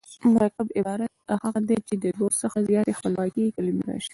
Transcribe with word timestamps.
مرکب 0.33 0.67
عبارت 0.79 1.11
هغه 1.43 1.59
دﺉ، 1.69 1.81
چي 1.87 1.95
له 2.01 2.09
دوو 2.15 2.27
څخه 2.41 2.57
زیاتي 2.69 2.93
خپلواکي 2.99 3.45
کلیمې 3.55 3.83
راسي. 3.89 4.09